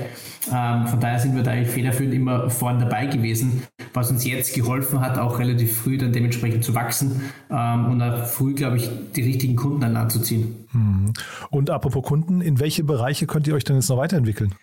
Ähm, 0.53 0.85
von 0.85 0.99
daher 0.99 1.19
sind 1.19 1.35
wir 1.35 1.41
da 1.41 1.51
eigentlich 1.51 1.69
federführend 1.69 2.13
immer 2.13 2.51
vorne 2.51 2.81
dabei 2.81 3.07
gewesen, 3.07 3.63
was 3.95 4.11
uns 4.11 4.23
jetzt 4.23 4.53
geholfen 4.53 5.01
hat, 5.01 5.17
auch 5.17 5.39
relativ 5.39 5.75
früh 5.75 5.97
dann 5.97 6.13
dementsprechend 6.13 6.63
zu 6.63 6.75
wachsen 6.75 7.31
ähm, 7.49 7.85
und 7.85 8.01
auch 8.03 8.25
früh, 8.27 8.53
glaube 8.53 8.77
ich, 8.77 8.91
die 9.15 9.23
richtigen 9.23 9.55
Kunden 9.55 9.83
an 9.83 9.93
Land 9.93 10.11
zu 10.11 10.19
ziehen. 10.19 10.67
Mhm. 10.71 11.13
Und 11.49 11.71
apropos 11.71 12.03
Kunden, 12.03 12.41
in 12.41 12.59
welche 12.59 12.83
Bereiche 12.83 13.25
könnt 13.25 13.47
ihr 13.47 13.55
euch 13.55 13.63
denn 13.63 13.77
jetzt 13.77 13.89
noch 13.89 13.97
weiterentwickeln? 13.97 14.53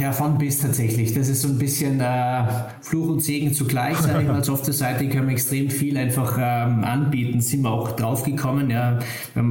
Ja, 0.00 0.12
von 0.12 0.38
bis 0.38 0.60
tatsächlich. 0.60 1.14
Das 1.14 1.28
ist 1.28 1.42
so 1.42 1.48
ein 1.48 1.58
bisschen 1.58 2.00
äh, 2.00 2.44
Fluch 2.80 3.08
und 3.08 3.20
Segen 3.20 3.52
zugleich, 3.52 3.96
sage 3.96 4.22
ich 4.22 4.28
mal. 4.28 4.44
Software-Seite 4.44 5.08
können 5.08 5.26
wir 5.26 5.32
extrem 5.32 5.68
viel 5.68 5.96
einfach 5.96 6.38
ähm, 6.38 6.84
anbieten. 6.84 7.40
Sind 7.40 7.62
wir 7.62 7.72
auch 7.72 7.90
draufgekommen. 7.90 8.70
Ja. 8.70 9.00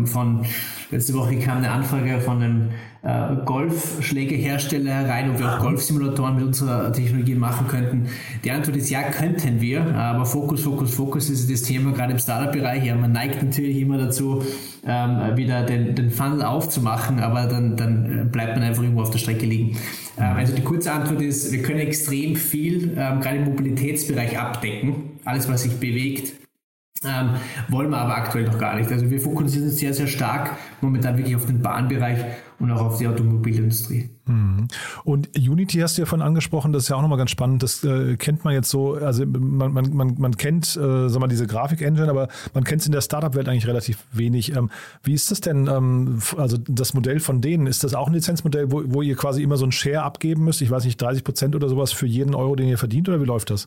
Von 0.06 0.46
letzte 0.92 1.14
Woche 1.14 1.38
kam 1.40 1.58
eine 1.58 1.72
Anfrage 1.72 2.22
von 2.22 2.42
einem 2.42 2.70
äh, 3.02 3.36
Golfschlägerhersteller 3.44 4.92
herein, 4.94 5.30
ob 5.32 5.40
wir 5.40 5.56
auch 5.56 5.60
Golfsimulatoren 5.60 6.36
mit 6.36 6.46
unserer 6.46 6.94
Technologie 6.94 7.36
machen 7.36 7.68
könnten. 7.68 8.08
Die 8.46 8.52
Antwort 8.52 8.78
ist 8.78 8.90
ja, 8.90 9.02
könnten 9.04 9.60
wir, 9.60 9.94
aber 9.94 10.26
Fokus, 10.26 10.62
Fokus, 10.62 10.94
Fokus 10.96 11.30
ist 11.30 11.52
das 11.52 11.64
Thema 11.64 11.92
gerade 11.92 12.14
im 12.14 12.20
Startup-Bereich. 12.20 12.86
Ja, 12.86 12.96
man 12.96 13.12
neigt 13.12 13.44
natürlich 13.44 13.78
immer 13.78 13.98
dazu, 13.98 14.42
ähm, 14.88 15.36
wieder 15.36 15.64
den, 15.64 15.96
den 15.96 16.12
Funnel 16.12 16.44
aufzumachen, 16.44 17.20
aber 17.20 17.46
dann, 17.46 17.76
dann 17.76 18.30
bleibt 18.32 18.56
man 18.56 18.64
einfach 18.64 18.84
irgendwo 18.84 19.02
auf 19.02 19.12
der 19.12 19.20
Strecke 19.20 19.46
liegen. 19.46 19.78
Ähm, 20.18 20.38
also 20.38 20.56
die 20.56 20.64
kurze 20.64 20.92
Antwort 20.92 21.22
ist, 21.22 21.52
wir 21.52 21.62
können 21.62 21.80
extrem 21.80 22.36
viel 22.36 22.96
ähm, 22.98 23.22
gerade 23.22 23.38
im 23.38 23.46
Mobilitätsbereich 23.46 24.38
abdecken. 24.38 25.20
Alles, 25.26 25.50
was 25.50 25.64
sich 25.64 25.80
bewegt, 25.80 26.34
ähm, 27.06 27.36
wollen 27.70 27.90
wir 27.90 27.98
aber 27.98 28.16
aktuell 28.16 28.46
noch 28.46 28.58
gar 28.58 28.76
nicht. 28.78 28.92
Also 28.92 29.10
wir 29.10 29.20
fokussieren 29.20 29.68
uns 29.68 29.78
sehr, 29.78 29.94
sehr 29.94 30.08
stark 30.08 30.52
momentan 30.82 31.18
wirklich 31.18 31.36
auf 31.36 31.46
den 31.46 31.62
Bahnbereich 31.62 32.20
und 32.64 32.72
auch 32.72 32.82
auf 32.82 32.98
die 32.98 33.08
Automobilindustrie. 33.08 34.10
Mhm. 34.26 34.70
Und 35.04 35.30
Unity 35.38 35.80
hast 35.80 35.98
du 35.98 36.04
ja 36.04 36.06
von 36.06 36.22
angesprochen, 36.22 36.72
das 36.72 36.84
ist 36.84 36.90
ja 36.90 36.96
auch 36.96 37.02
nochmal 37.02 37.18
ganz 37.18 37.30
spannend. 37.30 37.62
Das 37.62 37.84
äh, 37.84 38.16
kennt 38.16 38.46
man 38.46 38.54
jetzt 38.54 38.70
so, 38.70 38.94
also 38.94 39.26
man, 39.26 39.74
man, 39.74 39.94
man, 39.94 40.16
man 40.18 40.38
kennt, 40.38 40.78
äh, 40.78 41.10
sag 41.10 41.20
mal, 41.20 41.28
diese 41.28 41.46
Grafik-Engine, 41.46 42.10
aber 42.10 42.30
man 42.54 42.64
kennt 42.64 42.80
es 42.80 42.86
in 42.86 42.94
der 42.94 43.02
Startup-Welt 43.02 43.50
eigentlich 43.50 43.68
relativ 43.68 44.06
wenig. 44.14 44.56
Ähm, 44.56 44.72
wie 45.04 45.14
ist 45.14 45.30
das 45.30 45.42
denn, 45.42 45.68
ähm, 45.68 46.20
also 46.38 46.58
das 46.58 46.94
Modell 46.94 47.20
von 47.20 47.42
denen, 47.42 47.68
ist 47.68 47.84
das 47.84 47.94
auch 47.96 48.08
ein 48.08 48.14
Lizenzmodell, 48.14 48.72
wo, 48.72 48.84
wo 48.86 49.02
ihr 49.02 49.18
quasi 49.18 49.44
immer 49.44 49.58
so 49.58 49.66
ein 49.66 49.74
Share 49.74 50.04
abgeben 50.04 50.46
müsst? 50.46 50.62
Ich 50.62 50.72
weiß 50.72 50.86
nicht, 50.86 51.02
30 51.02 51.26
Prozent 51.26 51.56
oder 51.58 51.68
sowas 51.68 51.92
für 51.92 52.08
jeden 52.08 52.34
Euro, 52.34 52.56
den 52.56 52.70
ihr 52.70 52.78
verdient 52.78 53.10
oder 53.10 53.20
wie 53.20 53.26
läuft 53.26 53.50
das? 53.50 53.66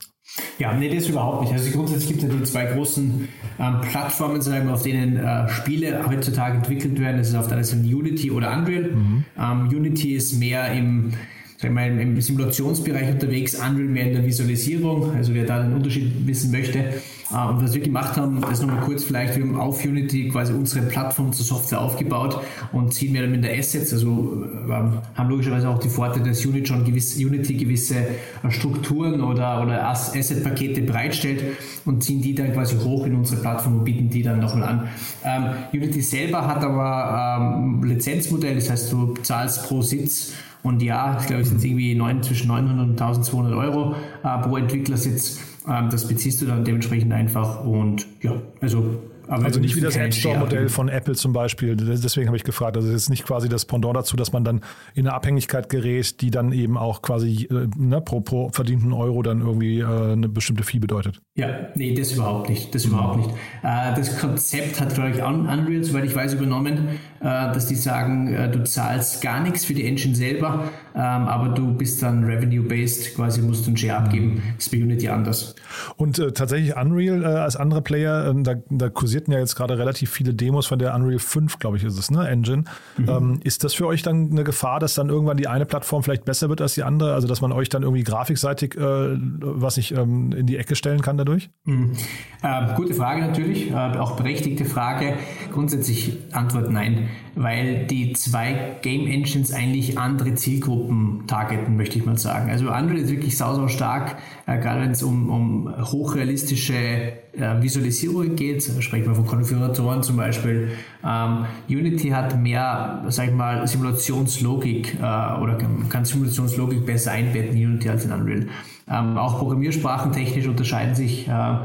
Ja, 0.59 0.73
nee, 0.73 0.93
das 0.93 1.07
überhaupt 1.07 1.41
nicht. 1.41 1.53
Also 1.53 1.71
grundsätzlich 1.71 2.07
gibt 2.07 2.23
es 2.23 2.29
ja 2.29 2.35
die 2.35 2.43
zwei 2.43 2.65
großen 2.65 3.27
ähm, 3.59 3.81
Plattformen, 3.81 4.69
auf 4.69 4.83
denen 4.83 5.17
äh, 5.17 5.47
Spiele 5.49 6.05
heutzutage 6.05 6.57
entwickelt 6.57 6.99
werden. 6.99 7.17
Das 7.17 7.29
ist 7.29 7.35
auf 7.35 7.47
der 7.47 7.57
einen 7.57 7.63
Seite 7.63 7.83
Unity 7.83 8.31
oder 8.31 8.51
Unreal. 8.57 8.86
Mhm. 8.95 9.25
Ähm, 9.37 9.67
Unity 9.69 10.15
ist 10.15 10.39
mehr 10.39 10.71
im 10.71 11.13
sag 11.57 11.71
mal, 11.71 11.99
im 11.99 12.21
Simulationsbereich 12.21 13.09
unterwegs, 13.13 13.55
Unreal 13.55 13.87
mehr 13.87 14.07
in 14.07 14.13
der 14.13 14.25
Visualisierung, 14.25 15.11
also 15.15 15.33
wer 15.33 15.45
da 15.45 15.63
den 15.63 15.73
Unterschied 15.73 16.11
wissen 16.25 16.51
möchte. 16.51 17.01
Äh, 17.31 17.49
und 17.49 17.61
was 17.61 17.73
wir 17.73 17.81
gemacht 17.81 18.15
haben, 18.17 18.41
das 18.41 18.61
nochmal 18.61 18.81
kurz 18.81 19.03
vielleicht, 19.03 19.35
wir 19.35 19.43
haben 19.43 19.57
auf 19.57 19.83
Unity 19.83 20.29
quasi 20.29 20.53
unsere 20.53 20.85
Plattform 20.85 21.33
zur 21.33 21.45
Software 21.45 21.81
aufgebaut 21.81 22.41
und 22.71 22.93
ziehen 22.93 23.13
mehr 23.13 23.23
damit 23.23 23.37
in 23.37 23.41
der 23.41 23.57
Assets, 23.57 23.93
also 23.93 24.43
äh, 24.67 24.71
haben 24.71 25.29
logischerweise 25.29 25.69
auch 25.69 25.79
die 25.79 25.89
Vorteile, 25.89 26.29
dass 26.29 26.45
Unity 26.45 26.67
schon 26.67 26.85
gewisse, 26.85 27.25
Unity 27.25 27.55
gewisse 27.55 27.95
äh, 27.97 28.51
Strukturen 28.51 29.21
oder, 29.21 29.61
oder 29.61 29.87
Asset-Pakete 29.89 30.81
bereitstellt 30.81 31.43
und 31.85 32.03
ziehen 32.03 32.21
die 32.21 32.35
dann 32.35 32.53
quasi 32.53 32.77
hoch 32.77 33.05
in 33.05 33.15
unsere 33.15 33.41
Plattform 33.41 33.79
und 33.79 33.83
bieten 33.83 34.09
die 34.09 34.23
dann 34.23 34.39
nochmal 34.39 34.63
an. 34.63 34.87
Ähm, 35.23 35.43
Unity 35.73 36.01
selber 36.01 36.47
hat 36.47 36.63
aber 36.63 37.55
ähm, 37.57 37.83
Lizenzmodell, 37.83 38.55
das 38.55 38.69
heißt, 38.69 38.91
du 38.91 39.13
zahlst 39.23 39.67
pro 39.67 39.81
Sitz 39.81 40.33
und 40.63 40.81
ja, 40.81 41.17
ich 41.19 41.27
glaube, 41.27 41.43
es 41.43 41.49
sind 41.49 41.63
irgendwie 41.63 41.95
9, 41.95 42.23
zwischen 42.23 42.47
900 42.47 42.85
und 42.85 43.01
1200 43.01 43.53
Euro 43.53 43.95
äh, 44.23 44.37
pro 44.39 44.57
Entwicklersitz. 44.57 45.39
Ähm, 45.67 45.89
das 45.89 46.07
beziehst 46.07 46.41
du 46.41 46.45
dann 46.45 46.63
dementsprechend 46.63 47.13
einfach 47.13 47.63
und 47.63 48.05
ja, 48.21 48.41
also 48.61 48.99
aber 49.27 49.45
also 49.45 49.59
nicht 49.59 49.75
wie 49.75 49.81
das 49.81 49.95
App 49.95 50.13
Store-Modell 50.13 50.69
von 50.69 50.89
Apple 50.89 51.15
zum 51.15 51.33
Beispiel. 51.33 51.75
Deswegen 51.75 52.27
habe 52.27 52.37
ich 52.37 52.43
gefragt. 52.43 52.77
Also 52.77 52.89
es 52.89 52.95
ist 53.03 53.09
nicht 53.09 53.25
quasi 53.25 53.49
das 53.49 53.65
Pendant 53.65 53.95
dazu, 53.95 54.15
dass 54.15 54.31
man 54.31 54.43
dann 54.43 54.61
in 54.95 55.05
eine 55.05 55.13
Abhängigkeit 55.13 55.69
gerät, 55.69 56.21
die 56.21 56.31
dann 56.31 56.51
eben 56.51 56.77
auch 56.77 57.01
quasi 57.01 57.47
äh, 57.51 57.67
ne, 57.75 58.01
pro, 58.01 58.21
pro 58.21 58.49
verdienten 58.49 58.93
Euro 58.93 59.21
dann 59.21 59.41
irgendwie 59.41 59.79
äh, 59.79 60.13
eine 60.13 60.29
bestimmte 60.29 60.63
Fee 60.63 60.79
bedeutet. 60.79 61.21
Ja, 61.35 61.49
nee, 61.75 61.93
das 61.93 62.13
überhaupt 62.13 62.49
nicht. 62.49 62.73
Das 62.73 62.85
überhaupt 62.85 63.17
nicht. 63.17 63.29
Äh, 63.63 63.93
das 63.95 64.17
Konzept 64.19 64.79
hat, 64.79 64.93
glaube 64.93 65.11
ich, 65.11 65.21
Unreal, 65.21 65.83
soweit 65.83 66.05
ich 66.05 66.15
weiß, 66.15 66.33
übernommen, 66.33 66.87
äh, 67.19 67.23
dass 67.23 67.67
die 67.67 67.75
sagen, 67.75 68.33
äh, 68.33 68.49
du 68.49 68.63
zahlst 68.63 69.21
gar 69.21 69.41
nichts 69.41 69.65
für 69.65 69.73
die 69.73 69.85
Engine 69.85 70.15
selber, 70.15 70.69
aber 71.01 71.49
du 71.49 71.73
bist 71.73 72.01
dann 72.01 72.23
revenue-based, 72.23 73.15
quasi 73.15 73.41
musst 73.41 73.65
du 73.65 73.69
einen 73.69 73.77
Share 73.77 73.97
abgeben. 73.97 74.41
Das 74.55 74.65
ist 74.65 74.71
bei 74.71 74.81
Unity 74.81 75.09
anders. 75.09 75.55
Und 75.95 76.19
äh, 76.19 76.31
tatsächlich 76.31 76.75
Unreal 76.75 77.23
als 77.25 77.55
andere 77.55 77.81
Player, 77.81 78.33
da, 78.33 78.55
da 78.69 78.89
kursierten 78.89 79.33
ja 79.33 79.39
jetzt 79.39 79.55
gerade 79.55 79.77
relativ 79.77 80.09
viele 80.09 80.33
Demos 80.33 80.67
von 80.67 80.79
der 80.79 80.95
Unreal 80.95 81.19
5, 81.19 81.59
glaube 81.59 81.77
ich, 81.77 81.83
ist 81.83 81.97
es, 81.97 82.09
ne, 82.11 82.27
Engine. 82.27 82.63
Mhm. 82.97 83.09
Ähm, 83.09 83.39
ist 83.43 83.63
das 83.63 83.73
für 83.73 83.87
euch 83.87 84.01
dann 84.01 84.31
eine 84.31 84.43
Gefahr, 84.43 84.79
dass 84.79 84.95
dann 84.95 85.09
irgendwann 85.09 85.37
die 85.37 85.47
eine 85.47 85.65
Plattform 85.65 86.03
vielleicht 86.03 86.25
besser 86.25 86.49
wird 86.49 86.61
als 86.61 86.73
die 86.73 86.83
andere? 86.83 87.13
Also, 87.13 87.27
dass 87.27 87.41
man 87.41 87.51
euch 87.51 87.69
dann 87.69 87.83
irgendwie 87.83 88.03
grafikseitig, 88.03 88.75
was 88.77 89.77
ich 89.77 89.95
ähm, 89.95 90.31
in 90.31 90.45
die 90.47 90.57
Ecke 90.57 90.75
stellen 90.75 91.01
kann 91.01 91.17
dadurch? 91.17 91.49
Mhm. 91.65 91.93
Äh, 92.41 92.75
gute 92.75 92.93
Frage 92.93 93.21
natürlich, 93.21 93.71
äh, 93.71 93.73
auch 93.73 94.15
berechtigte 94.15 94.65
Frage. 94.65 95.15
Grundsätzlich 95.51 96.17
Antwort 96.31 96.71
nein, 96.71 97.09
weil 97.35 97.85
die 97.87 98.13
zwei 98.13 98.77
Game 98.81 99.07
Engines 99.07 99.51
eigentlich 99.51 99.97
andere 99.97 100.35
Zielgruppen 100.35 100.86
targeten, 101.27 101.75
möchte 101.77 101.97
ich 101.97 102.05
mal 102.05 102.17
sagen. 102.17 102.49
Also 102.49 102.67
Unreal 102.67 102.97
ist 102.97 103.11
wirklich 103.11 103.37
sau, 103.37 103.53
sau 103.55 103.67
stark, 103.67 104.17
äh, 104.45 104.57
gerade 104.57 104.81
wenn 104.81 104.91
es 104.91 105.03
um, 105.03 105.29
um 105.29 105.91
hochrealistische 105.91 106.73
äh, 106.73 107.61
Visualisierung 107.61 108.35
geht, 108.35 108.63
sprechen 108.79 109.07
wir 109.07 109.15
von 109.15 109.25
Konfiguratoren 109.25 110.03
zum 110.03 110.17
Beispiel. 110.17 110.71
Ähm, 111.05 111.45
Unity 111.69 112.09
hat 112.09 112.39
mehr, 112.41 113.03
sag 113.09 113.27
ich 113.27 113.33
mal, 113.33 113.67
Simulationslogik 113.67 114.95
äh, 114.95 115.01
oder 115.01 115.57
kann 115.89 116.05
Simulationslogik 116.05 116.85
besser 116.85 117.11
einbetten 117.11 117.57
in 117.57 117.67
Unity 117.67 117.89
als 117.89 118.05
in 118.05 118.11
Unreal. 118.11 118.47
Ähm, 118.89 119.17
auch 119.17 119.39
Programmiersprachen 119.39 120.11
technisch 120.11 120.47
unterscheiden 120.47 120.95
sich. 120.95 121.27
Äh, 121.27 121.57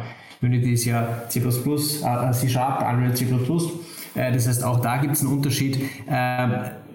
Unity 0.43 0.73
ist 0.73 0.85
ja 0.85 1.29
C++, 1.29 1.41
äh, 1.41 2.33
C 2.33 2.49
Sharp, 2.49 2.83
Unreal 2.83 3.15
C++. 3.15 3.27
Äh, 4.15 4.33
das 4.33 4.49
heißt, 4.49 4.65
auch 4.65 4.81
da 4.81 4.99
gibt 4.99 5.15
es 5.15 5.23
einen 5.23 5.33
Unterschied. 5.33 5.79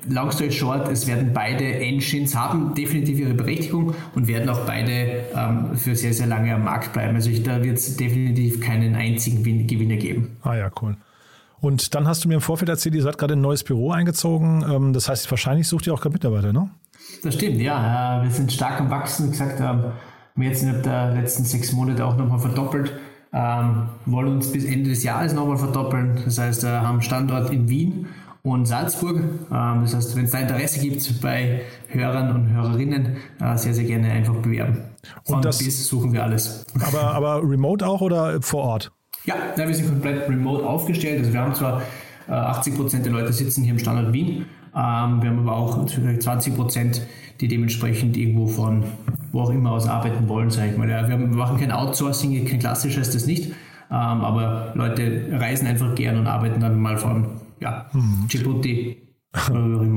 Äh, 0.09 0.13
long 0.13 0.31
story 0.31 0.51
short, 0.51 0.89
es 0.89 1.07
werden 1.07 1.31
beide 1.33 1.63
Engines 1.63 2.35
haben 2.35 2.73
definitiv 2.73 3.19
ihre 3.19 3.33
Berechtigung 3.33 3.93
und 4.15 4.27
werden 4.27 4.49
auch 4.49 4.65
beide 4.65 5.25
ähm, 5.35 5.75
für 5.75 5.95
sehr, 5.95 6.13
sehr 6.13 6.27
lange 6.27 6.53
am 6.53 6.63
Markt 6.63 6.93
bleiben. 6.93 7.15
Also 7.15 7.29
ich, 7.29 7.43
da 7.43 7.63
wird 7.63 7.77
es 7.77 7.97
definitiv 7.97 8.59
keinen 8.61 8.95
einzigen 8.95 9.43
Gewinner 9.67 9.97
geben. 9.97 10.37
Ah 10.43 10.55
ja, 10.55 10.71
cool. 10.81 10.97
Und 11.59 11.95
dann 11.95 12.07
hast 12.07 12.23
du 12.23 12.27
mir 12.27 12.35
im 12.35 12.41
Vorfeld 12.41 12.69
erzählt, 12.69 12.95
ihr 12.95 13.01
seid 13.01 13.17
gerade 13.17 13.33
in 13.33 13.39
ein 13.39 13.43
neues 13.43 13.63
Büro 13.63 13.91
eingezogen. 13.91 14.63
Ähm, 14.69 14.93
das 14.93 15.09
heißt, 15.09 15.29
wahrscheinlich 15.31 15.67
sucht 15.67 15.87
ihr 15.87 15.93
auch 15.93 16.01
gerade 16.01 16.13
Mitarbeiter, 16.13 16.53
ne? 16.53 16.69
Das 17.23 17.35
stimmt, 17.35 17.61
ja. 17.61 18.21
Wir 18.23 18.31
sind 18.31 18.51
stark 18.51 18.79
am 18.79 18.89
Wachsen. 18.89 19.27
Wie 19.27 19.31
gesagt, 19.31 19.59
ähm, 19.59 19.85
wir 20.35 20.49
jetzt 20.49 20.61
innerhalb 20.61 20.83
der 20.83 21.13
letzten 21.13 21.43
sechs 21.45 21.71
Monate 21.73 22.05
auch 22.05 22.15
nochmal 22.15 22.39
verdoppelt. 22.39 22.93
Ähm, 23.33 23.89
wollen 24.05 24.33
uns 24.33 24.51
bis 24.51 24.65
Ende 24.65 24.89
des 24.89 25.03
Jahres 25.03 25.33
nochmal 25.33 25.57
verdoppeln. 25.57 26.21
Das 26.25 26.37
heißt, 26.37 26.63
wir 26.63 26.81
haben 26.81 27.01
Standort 27.01 27.51
in 27.51 27.67
Wien 27.69 28.07
und 28.51 28.65
Salzburg. 28.65 29.17
Ähm, 29.17 29.81
das 29.81 29.95
heißt, 29.95 30.15
wenn 30.15 30.25
es 30.25 30.31
da 30.31 30.39
Interesse 30.39 30.79
gibt 30.79 31.21
bei 31.21 31.61
Hörern 31.89 32.35
und 32.35 32.53
Hörerinnen, 32.53 33.17
äh, 33.41 33.57
sehr, 33.57 33.73
sehr 33.73 33.85
gerne 33.85 34.11
einfach 34.11 34.35
bewerben. 34.35 34.83
Von 35.25 35.35
und 35.37 35.45
das, 35.45 35.59
bis 35.59 35.87
suchen 35.87 36.13
wir 36.13 36.23
alles. 36.23 36.65
Aber, 36.79 37.13
aber 37.13 37.41
remote 37.43 37.85
auch 37.85 38.01
oder 38.01 38.41
vor 38.41 38.63
Ort? 38.63 38.91
Ja, 39.25 39.35
wir 39.55 39.73
sind 39.73 39.89
komplett 39.89 40.29
remote 40.29 40.65
aufgestellt. 40.65 41.19
Also 41.19 41.33
wir 41.33 41.41
haben 41.41 41.55
zwar 41.55 41.81
äh, 42.27 42.31
80 42.31 42.75
Prozent 42.75 43.05
der 43.05 43.13
Leute 43.13 43.33
sitzen 43.33 43.63
hier 43.63 43.73
im 43.73 43.79
Standort 43.79 44.13
Wien, 44.13 44.45
ähm, 44.77 45.21
wir 45.21 45.29
haben 45.29 45.39
aber 45.39 45.55
auch 45.55 45.85
20 45.85 46.55
Prozent, 46.55 47.01
die 47.41 47.47
dementsprechend 47.47 48.15
irgendwo 48.15 48.47
von 48.47 48.83
wo 49.31 49.41
auch 49.41 49.49
immer 49.49 49.71
aus 49.71 49.87
arbeiten 49.87 50.29
wollen, 50.29 50.49
sage 50.49 50.71
ich 50.71 50.77
mal. 50.77 50.87
Wir 50.87 51.17
machen 51.17 51.57
kein 51.57 51.71
Outsourcing, 51.71 52.45
kein 52.45 52.59
klassisches 52.59 53.11
das 53.11 53.25
nicht, 53.25 53.47
ähm, 53.47 53.55
aber 53.91 54.71
Leute 54.75 55.27
reisen 55.31 55.67
einfach 55.67 55.95
gern 55.95 56.17
und 56.17 56.27
arbeiten 56.27 56.59
dann 56.59 56.79
mal 56.79 56.97
von 56.97 57.41
ja, 57.59 57.89
mhm. 57.93 58.27
Djibouti 59.35 59.87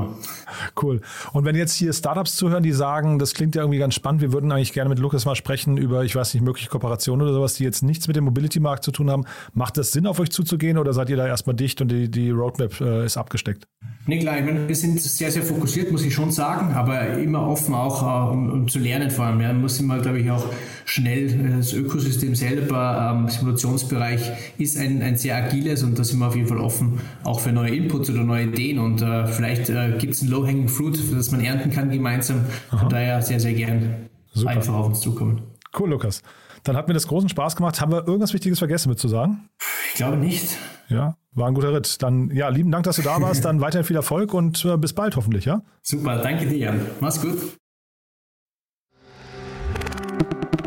Cool. 0.81 1.01
Und 1.33 1.45
wenn 1.45 1.57
jetzt 1.57 1.75
hier 1.75 1.93
Startups 1.93 2.37
zuhören, 2.37 2.63
die 2.63 2.73
sagen, 2.73 3.19
das 3.19 3.35
klingt 3.35 3.55
ja 3.55 3.63
irgendwie 3.63 3.79
ganz 3.79 3.95
spannend, 3.95 4.21
wir 4.23 4.33
würden 4.33 4.51
eigentlich 4.53 4.73
gerne 4.73 4.91
mit 4.91 4.99
Lukas 4.99 5.25
mal 5.25 5.35
sprechen 5.35 5.77
über, 5.77 6.05
ich 6.05 6.17
weiß 6.17 6.35
nicht, 6.35 6.43
mögliche 6.43 6.69
Kooperationen 6.69 7.23
oder 7.27 7.35
sowas, 7.35 7.55
die 7.55 7.65
jetzt 7.65 7.83
nichts 7.83 8.07
mit 8.09 8.17
dem 8.17 8.25
Mobility-Markt 8.25 8.85
zu 8.85 8.91
tun 8.91 9.11
haben. 9.11 9.25
Macht 9.53 9.77
das 9.77 9.93
Sinn, 9.93 10.07
auf 10.07 10.19
euch 10.21 10.31
zuzugehen 10.31 10.79
oder 10.79 10.93
seid 10.93 11.11
ihr 11.11 11.17
da 11.17 11.27
erstmal 11.27 11.57
dicht 11.57 11.81
und 11.81 11.89
die, 11.89 12.11
die 12.11 12.31
Roadmap 12.31 12.81
äh, 12.81 13.05
ist 13.05 13.17
abgesteckt? 13.17 13.67
Nee, 14.07 14.19
klar, 14.19 14.39
ich 14.39 14.45
meine, 14.45 14.67
wir 14.67 14.75
sind 14.75 15.01
sehr, 15.01 15.31
sehr 15.31 15.43
fokussiert, 15.43 15.93
muss 15.93 16.05
ich 16.05 16.15
schon 16.15 16.31
sagen, 16.33 16.75
aber 16.75 17.19
immer 17.19 17.47
offen 17.47 17.75
auch, 17.75 18.03
uh, 18.03 18.33
um, 18.33 18.51
um, 18.51 18.69
zu 18.69 18.79
lernen 18.79 19.11
vor 19.11 19.27
allem. 19.27 19.41
Ja. 19.41 19.49
Man 19.49 19.61
muss 19.61 19.79
immer, 19.79 19.99
glaube 19.99 20.21
ich, 20.21 20.31
auch 20.31 20.47
schnell, 20.85 21.29
äh, 21.29 21.57
das 21.59 21.73
Ökosystem 21.73 22.35
selber, 22.35 23.15
ähm, 23.15 23.29
Simulationsbereich 23.29 24.31
ist 24.59 24.77
ein, 24.79 25.03
ein 25.03 25.17
sehr 25.17 25.37
agiles 25.37 25.83
und 25.83 25.99
da 25.99 26.05
sind 26.05 26.19
wir 26.19 26.29
auf 26.29 26.37
jeden 26.37 26.49
Fall 26.49 26.59
offen, 26.59 27.01
auch 27.25 27.41
für 27.41 27.53
neue 27.53 27.75
Inputs 27.75 28.11
oder 28.11 28.25
neue 28.25 28.45
Ideen 28.45 28.79
und 28.79 29.03
uh, 29.03 29.27
vielleicht 29.31 29.69
uh, 29.71 29.99
gibt 29.99 30.15
es 30.15 30.23
ein 30.23 30.29
Low-Hanging 30.29 30.69
Fruit, 30.69 30.99
das 31.13 31.31
man 31.31 31.41
ernten 31.41 31.71
kann 31.71 31.91
gemeinsam. 31.91 32.45
Aha. 32.71 32.79
Von 32.79 32.89
daher 32.89 33.23
sehr, 33.23 33.41
sehr 33.41 33.55
gern 33.55 34.09
Super. 34.33 34.51
einfach 34.51 34.75
auf 34.75 34.87
uns 34.87 35.01
zukommen. 35.01 35.43
Cool, 35.79 35.91
Lukas. 35.91 36.23
Dann 36.65 36.77
hat 36.77 36.89
mir 36.89 36.95
das 36.95 37.07
großen 37.07 37.29
Spaß 37.29 37.57
gemacht. 37.57 37.81
Haben 37.81 37.93
wir 37.93 38.07
irgendwas 38.07 38.35
Wichtiges 38.35 38.59
vergessen 38.59 38.91
mit 38.91 38.99
zu 38.99 39.09
sagen? 39.09 39.49
Ich 39.89 39.95
glaube 39.95 40.17
nicht. 40.17 40.57
Ja, 40.89 41.17
war 41.33 41.49
ein 41.49 41.55
guter 41.55 41.73
Ritt. 41.73 42.03
Dann, 42.03 42.31
ja, 42.31 42.49
lieben 42.49 42.71
Dank, 42.71 42.85
dass 42.85 42.97
du 42.97 43.03
da 43.03 43.21
warst. 43.21 43.45
Dann 43.45 43.61
weiterhin 43.61 43.87
viel 43.87 43.97
Erfolg 43.97 44.35
und 44.35 44.65
äh, 44.65 44.77
bis 44.77 44.93
bald 44.93 45.17
hoffentlich, 45.17 45.45
ja? 45.45 45.63
Super, 45.83 46.19
danke 46.19 46.47
dir, 46.47 46.59
Jan. 46.59 46.81
Mach's 47.01 47.21
gut. 47.21 47.39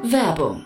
Werbung 0.03 0.65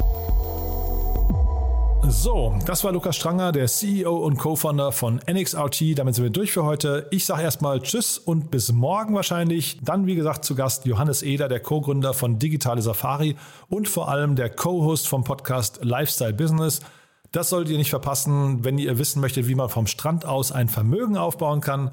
So, 2.11 2.53
das 2.65 2.83
war 2.83 2.91
Lukas 2.91 3.15
Stranger, 3.15 3.53
der 3.53 3.67
CEO 3.67 4.13
und 4.17 4.37
Co-Founder 4.37 4.91
von 4.91 5.21
NXRT. 5.31 5.97
Damit 5.97 6.13
sind 6.13 6.25
wir 6.25 6.29
durch 6.29 6.51
für 6.51 6.65
heute. 6.65 7.07
Ich 7.09 7.25
sage 7.25 7.41
erstmal 7.41 7.79
Tschüss 7.79 8.17
und 8.17 8.51
bis 8.51 8.73
morgen 8.73 9.15
wahrscheinlich. 9.15 9.79
Dann, 9.81 10.05
wie 10.05 10.15
gesagt, 10.15 10.43
zu 10.43 10.53
Gast 10.53 10.85
Johannes 10.85 11.23
Eder, 11.23 11.47
der 11.47 11.61
Co-Gründer 11.61 12.13
von 12.13 12.37
Digitale 12.37 12.81
Safari 12.81 13.37
und 13.69 13.87
vor 13.87 14.09
allem 14.09 14.35
der 14.35 14.49
Co-Host 14.49 15.07
vom 15.07 15.23
Podcast 15.23 15.79
Lifestyle 15.83 16.33
Business. 16.33 16.81
Das 17.31 17.49
solltet 17.49 17.71
ihr 17.71 17.77
nicht 17.77 17.89
verpassen, 17.89 18.65
wenn 18.65 18.77
ihr 18.77 18.99
wissen 18.99 19.21
möchtet, 19.21 19.47
wie 19.47 19.55
man 19.55 19.69
vom 19.69 19.87
Strand 19.87 20.25
aus 20.25 20.51
ein 20.51 20.67
Vermögen 20.67 21.15
aufbauen 21.15 21.61
kann. 21.61 21.91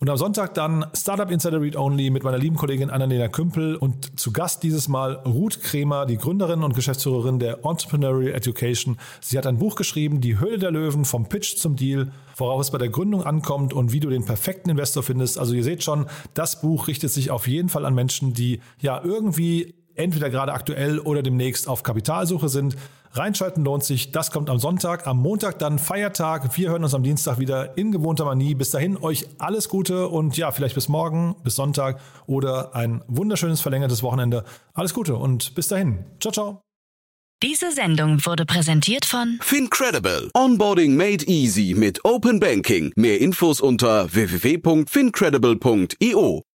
Und 0.00 0.08
am 0.08 0.16
Sonntag 0.16 0.54
dann 0.54 0.86
Startup 0.94 1.28
Insider 1.28 1.60
Read 1.60 1.74
Only 1.74 2.10
mit 2.10 2.22
meiner 2.22 2.38
lieben 2.38 2.54
Kollegin 2.54 2.88
Annalena 2.88 3.26
Kümpel 3.26 3.74
und 3.74 4.18
zu 4.18 4.32
Gast 4.32 4.62
dieses 4.62 4.86
Mal 4.86 5.14
Ruth 5.26 5.60
Kremer, 5.60 6.06
die 6.06 6.18
Gründerin 6.18 6.62
und 6.62 6.76
Geschäftsführerin 6.76 7.40
der 7.40 7.64
Entrepreneurial 7.64 8.32
Education. 8.32 8.96
Sie 9.20 9.36
hat 9.36 9.44
ein 9.44 9.58
Buch 9.58 9.74
geschrieben, 9.74 10.20
Die 10.20 10.38
Höhle 10.38 10.58
der 10.58 10.70
Löwen, 10.70 11.04
vom 11.04 11.28
Pitch 11.28 11.56
zum 11.56 11.74
Deal, 11.74 12.12
worauf 12.36 12.60
es 12.60 12.70
bei 12.70 12.78
der 12.78 12.90
Gründung 12.90 13.24
ankommt 13.24 13.72
und 13.72 13.92
wie 13.92 13.98
du 13.98 14.08
den 14.08 14.24
perfekten 14.24 14.70
Investor 14.70 15.02
findest. 15.02 15.36
Also 15.36 15.54
ihr 15.54 15.64
seht 15.64 15.82
schon, 15.82 16.06
das 16.32 16.60
Buch 16.60 16.86
richtet 16.86 17.10
sich 17.10 17.32
auf 17.32 17.48
jeden 17.48 17.68
Fall 17.68 17.84
an 17.84 17.94
Menschen, 17.94 18.34
die 18.34 18.60
ja 18.80 19.02
irgendwie 19.02 19.74
entweder 19.98 20.30
gerade 20.30 20.52
aktuell 20.52 20.98
oder 20.98 21.22
demnächst 21.22 21.68
auf 21.68 21.82
Kapitalsuche 21.82 22.48
sind. 22.48 22.76
Reinschalten 23.12 23.64
lohnt 23.64 23.84
sich. 23.84 24.12
Das 24.12 24.30
kommt 24.30 24.50
am 24.50 24.58
Sonntag. 24.58 25.06
Am 25.06 25.18
Montag 25.18 25.58
dann 25.58 25.78
Feiertag. 25.78 26.56
Wir 26.56 26.70
hören 26.70 26.84
uns 26.84 26.94
am 26.94 27.02
Dienstag 27.02 27.38
wieder 27.38 27.76
in 27.76 27.92
gewohnter 27.92 28.24
Manie. 28.24 28.54
Bis 28.54 28.70
dahin 28.70 28.96
euch 28.96 29.26
alles 29.38 29.68
Gute 29.68 30.08
und 30.08 30.36
ja, 30.36 30.50
vielleicht 30.50 30.74
bis 30.74 30.88
morgen, 30.88 31.36
bis 31.42 31.56
Sonntag 31.56 32.00
oder 32.26 32.74
ein 32.74 33.02
wunderschönes 33.08 33.60
verlängertes 33.60 34.02
Wochenende. 34.02 34.44
Alles 34.74 34.94
Gute 34.94 35.16
und 35.16 35.54
bis 35.54 35.68
dahin. 35.68 36.04
Ciao, 36.20 36.32
ciao. 36.32 36.62
Diese 37.42 37.70
Sendung 37.70 38.24
wurde 38.26 38.44
präsentiert 38.44 39.04
von 39.04 39.38
Fincredible. 39.40 40.28
Onboarding 40.34 40.96
made 40.96 41.24
easy 41.26 41.74
mit 41.76 42.04
Open 42.04 42.40
Banking. 42.40 42.92
Mehr 42.96 43.20
Infos 43.20 43.60
unter 43.60 44.12
www.fincredible.io. 44.12 46.47